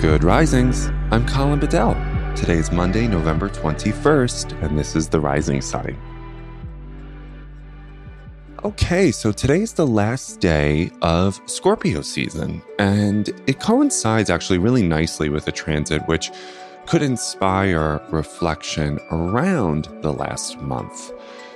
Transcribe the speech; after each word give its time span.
Good 0.00 0.24
Risings. 0.24 0.88
I'm 1.10 1.26
Colin 1.26 1.60
Bedell. 1.60 1.92
Today 2.34 2.56
is 2.56 2.72
Monday, 2.72 3.06
November 3.06 3.50
21st, 3.50 4.62
and 4.62 4.78
this 4.78 4.96
is 4.96 5.10
the 5.10 5.20
Rising 5.20 5.60
Sign. 5.60 5.94
Okay, 8.64 9.10
so 9.10 9.30
today 9.30 9.60
is 9.60 9.74
the 9.74 9.86
last 9.86 10.40
day 10.40 10.90
of 11.02 11.38
Scorpio 11.44 12.00
season, 12.00 12.62
and 12.78 13.28
it 13.46 13.60
coincides 13.60 14.30
actually 14.30 14.56
really 14.56 14.88
nicely 14.88 15.28
with 15.28 15.46
a 15.48 15.52
transit 15.52 16.00
which 16.08 16.30
could 16.86 17.02
inspire 17.02 18.00
reflection 18.10 18.98
around 19.10 19.90
the 20.00 20.14
last 20.14 20.58
month. 20.62 21.12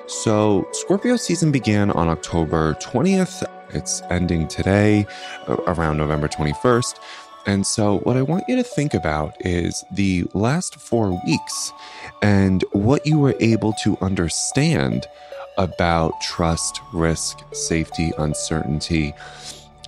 So, 0.06 0.68
Scorpio 0.72 1.16
season 1.16 1.50
began 1.50 1.90
on 1.92 2.08
October 2.08 2.74
20th. 2.74 3.42
It's 3.70 4.02
ending 4.11 4.46
today, 4.48 5.06
around 5.48 5.96
November 5.96 6.29
21st. 6.29 7.00
And 7.46 7.66
so, 7.66 7.98
what 7.98 8.16
I 8.16 8.22
want 8.22 8.44
you 8.48 8.57
to 8.57 8.62
think 8.62 8.94
about 8.94 9.36
is 9.40 9.84
the 9.90 10.25
last 10.32 10.76
four 10.76 11.21
weeks 11.26 11.72
and 12.22 12.64
what 12.72 13.07
you 13.07 13.18
were 13.18 13.34
able 13.40 13.75
to 13.82 13.98
understand 14.00 15.07
about 15.58 16.20
trust, 16.20 16.80
risk, 16.93 17.39
safety, 17.53 18.12
uncertainty. 18.18 19.14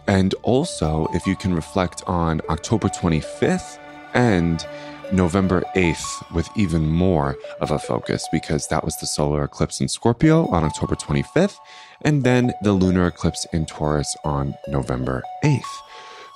And 0.07 0.35
also, 0.43 1.09
if 1.15 1.27
you 1.27 1.35
can 1.35 1.55
reflect 1.55 2.03
on 2.07 2.41
October 2.49 2.89
25th 2.89 3.79
and 4.15 4.65
November 5.13 5.63
8th 5.75 6.35
with 6.35 6.49
even 6.57 6.87
more 6.87 7.37
of 7.61 7.71
a 7.71 7.79
focus, 7.79 8.27
because 8.31 8.69
that 8.69 8.85
was 8.85 8.97
the 8.99 9.07
solar 9.07 9.45
eclipse 9.45 9.81
in 9.81 9.89
Scorpio 9.89 10.47
on 10.49 10.65
October 10.65 10.95
25th, 10.95 11.57
and 12.03 12.23
then 12.23 12.53
the 12.63 12.73
lunar 12.73 13.07
eclipse 13.07 13.47
in 13.53 13.67
Taurus 13.67 14.17
on 14.25 14.55
November 14.69 15.23
8th. 15.45 15.63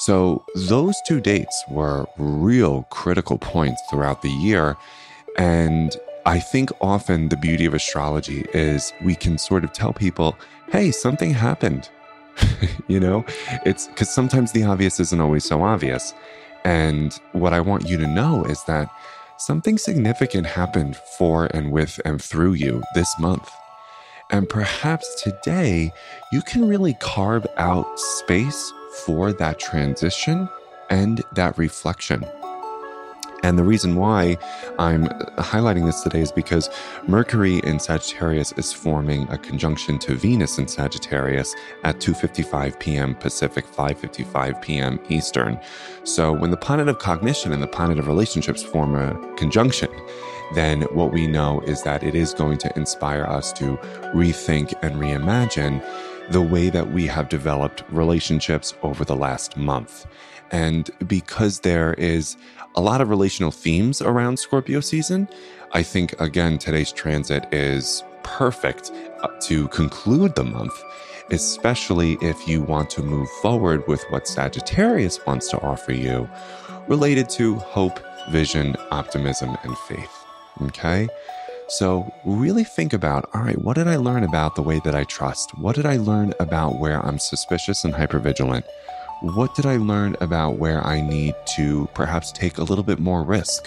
So 0.01 0.43
those 0.55 0.99
two 1.03 1.21
dates 1.21 1.63
were 1.69 2.07
real 2.17 2.85
critical 2.85 3.37
points 3.37 3.83
throughout 3.91 4.23
the 4.23 4.31
year. 4.31 4.79
And 5.37 5.95
I 6.25 6.41
think 6.41 6.71
often 6.81 7.29
the 7.29 7.37
beauty 7.37 7.67
of 7.67 7.75
astrology 7.75 8.47
is 8.55 8.95
we 9.05 9.15
can 9.15 9.37
sort 9.37 9.63
of 9.63 9.75
tell 9.75 9.93
people, 9.93 10.39
hey, 10.73 10.91
something 10.91 11.35
happened. 11.35 11.91
you 12.89 12.99
know, 12.99 13.27
it's 13.67 13.89
because 13.89 14.09
sometimes 14.09 14.53
the 14.53 14.65
obvious 14.65 15.01
isn't 15.01 15.21
always 15.21 15.45
so 15.45 15.61
obvious. 15.61 16.15
And 16.65 17.13
what 17.33 17.53
I 17.53 17.61
want 17.61 17.87
you 17.87 17.99
to 17.99 18.07
know 18.07 18.45
is 18.45 18.65
that 18.65 18.91
something 19.37 19.77
significant 19.77 20.47
happened 20.47 20.97
for 21.19 21.45
and 21.53 21.73
with 21.73 22.01
and 22.07 22.23
through 22.23 22.55
you 22.55 22.83
this 22.95 23.15
month. 23.19 23.51
And 24.31 24.49
perhaps 24.49 25.23
today 25.23 25.93
you 26.33 26.41
can 26.41 26.67
really 26.67 26.95
carve 27.01 27.47
out 27.59 28.01
space 28.01 28.73
for 29.01 29.33
that 29.33 29.59
transition 29.59 30.49
and 30.91 31.23
that 31.35 31.57
reflection. 31.59 32.25
And 33.43 33.59
the 33.59 33.65
reason 33.65 33.97
why 33.97 34.37
I'm 34.79 35.07
highlighting 35.39 35.87
this 35.87 36.03
today 36.03 36.21
is 36.21 36.31
because 36.31 36.69
Mercury 37.07 37.59
in 37.65 37.79
Sagittarius 37.79 38.53
is 38.53 38.73
forming 38.73 39.29
a 39.31 39.39
conjunction 39.39 39.99
to 40.01 40.15
Venus 40.15 40.59
in 40.59 40.69
Sagittarius 40.69 41.55
at 41.85 42.01
2:55 42.01 42.79
p.m. 42.79 43.15
Pacific, 43.15 43.67
5:55 43.67 44.61
p.m. 44.61 45.01
Eastern. 45.09 45.59
So 46.05 46.33
when 46.33 46.51
the 46.51 46.57
planet 46.57 46.89
of 46.89 46.99
cognition 46.99 47.53
and 47.53 47.63
the 47.63 47.67
planet 47.67 47.99
of 47.99 48.07
relationships 48.07 48.63
form 48.63 48.95
a 48.95 49.15
conjunction, 49.37 49.91
then 50.55 50.83
what 50.93 51.13
we 51.13 51.27
know 51.27 51.61
is 51.61 51.83
that 51.85 52.03
it 52.03 52.15
is 52.15 52.35
going 52.35 52.59
to 52.59 52.73
inspire 52.77 53.25
us 53.25 53.53
to 53.55 53.77
rethink 54.15 54.75
and 54.83 54.97
reimagine 54.97 55.83
the 56.29 56.43
way 56.43 56.71
that 56.71 56.93
we 56.93 57.07
have 57.07 57.29
developed 57.29 57.83
relationships 57.91 58.75
over 58.83 59.05
the 59.05 59.17
last 59.17 59.57
month. 59.57 60.07
And 60.51 60.91
because 61.07 61.61
there 61.61 61.95
is 61.95 62.37
a 62.75 62.81
lot 62.81 63.01
of 63.01 63.09
relational 63.09 63.51
themes 63.51 64.03
around 64.03 64.39
Scorpio 64.39 64.81
season, 64.81 65.29
I 65.73 65.83
think, 65.83 66.21
again, 66.21 66.59
today's 66.59 66.93
transit 66.93 67.47
is 67.53 68.03
perfect 68.23 68.93
to 69.43 69.69
conclude 69.69 70.35
the 70.35 70.45
month, 70.45 70.73
especially 71.31 72.19
if 72.21 72.49
you 72.49 72.63
want 72.63 72.91
to 72.91 73.03
move 73.03 73.29
forward 73.43 73.87
with 73.87 74.03
what 74.11 74.27
Sagittarius 74.27 75.25
wants 75.27 75.49
to 75.51 75.61
offer 75.61 75.93
you 75.93 76.29
related 76.89 77.29
to 77.31 77.57
hope, 77.57 78.01
vision, 78.31 78.77
optimism, 78.91 79.57
and 79.63 79.77
faith. 79.79 80.25
Okay? 80.63 81.09
So, 81.71 82.13
really 82.25 82.65
think 82.65 82.93
about 82.93 83.31
all 83.33 83.43
right, 83.43 83.57
what 83.57 83.77
did 83.77 83.87
I 83.87 83.95
learn 83.95 84.25
about 84.25 84.57
the 84.57 84.63
way 84.63 84.81
that 84.85 84.97
I 84.97 85.05
trust? 85.05 85.57
What 85.57 85.77
did 85.77 85.87
I 85.87 85.99
learn 85.99 86.35
about 86.41 86.81
where 86.81 86.99
I'm 87.07 87.21
suspicious 87.21 87.85
and 87.85 87.95
hypervigilant? 87.95 88.65
What 89.21 89.55
did 89.55 89.67
I 89.67 89.77
learn 89.77 90.17
about 90.21 90.59
where 90.59 90.85
I 90.85 91.01
need 91.01 91.37
to 91.55 91.89
perhaps 91.95 92.33
take 92.33 92.59
a 92.59 92.65
little 92.65 92.83
bit 92.83 92.99
more 92.99 93.23
risk? 93.23 93.67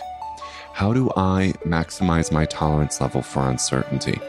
How 0.74 0.92
do 0.92 1.12
I 1.16 1.54
maximize 1.66 2.30
my 2.30 2.46
tolerance 2.46 3.00
level 3.00 3.22
for 3.22 3.50
uncertainty? 3.50 4.20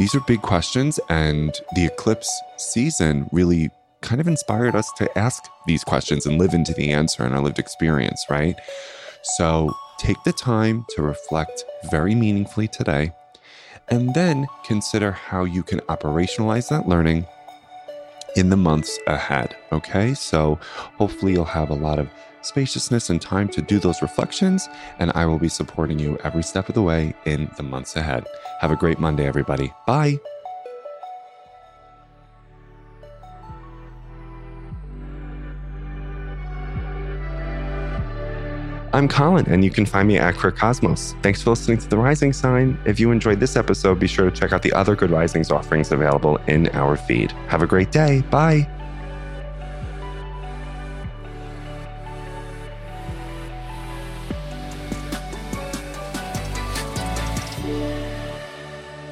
These 0.00 0.16
are 0.16 0.20
big 0.26 0.42
questions, 0.42 0.98
and 1.08 1.56
the 1.76 1.86
eclipse 1.86 2.42
season 2.56 3.28
really 3.30 3.70
kind 4.00 4.20
of 4.20 4.26
inspired 4.26 4.74
us 4.74 4.90
to 4.96 5.16
ask 5.16 5.44
these 5.64 5.84
questions 5.84 6.26
and 6.26 6.38
live 6.38 6.54
into 6.54 6.74
the 6.74 6.90
answer 6.90 7.24
in 7.24 7.34
our 7.34 7.40
lived 7.40 7.60
experience, 7.60 8.26
right? 8.28 8.56
So, 9.22 9.72
Take 10.00 10.22
the 10.24 10.32
time 10.32 10.86
to 10.96 11.02
reflect 11.02 11.66
very 11.90 12.14
meaningfully 12.14 12.68
today, 12.68 13.12
and 13.88 14.14
then 14.14 14.46
consider 14.64 15.12
how 15.12 15.44
you 15.44 15.62
can 15.62 15.80
operationalize 15.80 16.68
that 16.68 16.88
learning 16.88 17.26
in 18.36 18.50
the 18.50 18.56
months 18.56 18.98
ahead. 19.06 19.56
Okay, 19.72 20.14
so 20.14 20.58
hopefully 20.96 21.32
you'll 21.32 21.44
have 21.44 21.70
a 21.70 21.74
lot 21.74 21.98
of 21.98 22.08
spaciousness 22.42 23.10
and 23.10 23.20
time 23.20 23.48
to 23.48 23.60
do 23.60 23.78
those 23.78 24.02
reflections, 24.02 24.68
and 24.98 25.12
I 25.14 25.26
will 25.26 25.38
be 25.38 25.48
supporting 25.48 25.98
you 25.98 26.18
every 26.24 26.42
step 26.42 26.68
of 26.68 26.74
the 26.74 26.82
way 26.82 27.14
in 27.24 27.50
the 27.56 27.62
months 27.62 27.96
ahead. 27.96 28.24
Have 28.60 28.70
a 28.70 28.76
great 28.76 28.98
Monday, 28.98 29.26
everybody. 29.26 29.72
Bye. 29.86 30.18
I'm 38.92 39.06
Colin, 39.06 39.46
and 39.46 39.64
you 39.64 39.70
can 39.70 39.86
find 39.86 40.08
me 40.08 40.18
at 40.18 40.36
Queer 40.36 40.50
Cosmos. 40.50 41.14
Thanks 41.22 41.40
for 41.42 41.50
listening 41.50 41.78
to 41.78 41.88
The 41.88 41.96
Rising 41.96 42.32
Sign. 42.32 42.76
If 42.84 42.98
you 42.98 43.12
enjoyed 43.12 43.38
this 43.38 43.54
episode, 43.54 44.00
be 44.00 44.08
sure 44.08 44.28
to 44.28 44.36
check 44.36 44.52
out 44.52 44.62
the 44.62 44.72
other 44.72 44.96
Good 44.96 45.12
Risings 45.12 45.52
offerings 45.52 45.92
available 45.92 46.38
in 46.48 46.68
our 46.70 46.96
feed. 46.96 47.30
Have 47.46 47.62
a 47.62 47.68
great 47.68 47.92
day. 47.92 48.22
Bye. 48.32 48.68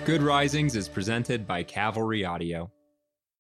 Good 0.05 0.22
Risings 0.22 0.75
is 0.75 0.89
presented 0.89 1.47
by 1.47 1.62
Cavalry 1.62 2.25
Audio. 2.25 2.72